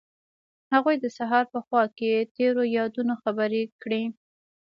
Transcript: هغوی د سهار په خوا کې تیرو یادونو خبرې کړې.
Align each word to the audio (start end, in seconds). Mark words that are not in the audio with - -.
هغوی 0.73 0.95
د 0.99 1.05
سهار 1.17 1.43
په 1.53 1.59
خوا 1.65 1.83
کې 1.97 2.27
تیرو 2.35 2.63
یادونو 2.77 3.13
خبرې 3.23 3.61
کړې. 3.81 4.03